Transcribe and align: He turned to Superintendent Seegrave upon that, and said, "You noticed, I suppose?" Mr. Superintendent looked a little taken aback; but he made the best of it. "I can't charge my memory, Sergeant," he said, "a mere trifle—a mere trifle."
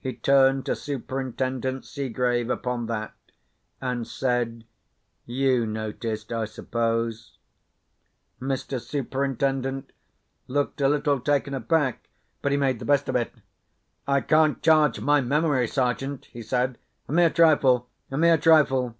He 0.00 0.14
turned 0.14 0.66
to 0.66 0.74
Superintendent 0.74 1.84
Seegrave 1.84 2.50
upon 2.50 2.86
that, 2.86 3.14
and 3.80 4.08
said, 4.08 4.64
"You 5.24 5.66
noticed, 5.66 6.32
I 6.32 6.46
suppose?" 6.46 7.38
Mr. 8.40 8.80
Superintendent 8.80 9.92
looked 10.48 10.80
a 10.80 10.88
little 10.88 11.20
taken 11.20 11.54
aback; 11.54 12.08
but 12.40 12.50
he 12.50 12.58
made 12.58 12.80
the 12.80 12.84
best 12.84 13.08
of 13.08 13.14
it. 13.14 13.32
"I 14.04 14.20
can't 14.20 14.60
charge 14.64 15.00
my 15.00 15.20
memory, 15.20 15.68
Sergeant," 15.68 16.24
he 16.32 16.42
said, 16.42 16.76
"a 17.06 17.12
mere 17.12 17.30
trifle—a 17.30 18.18
mere 18.18 18.38
trifle." 18.38 18.96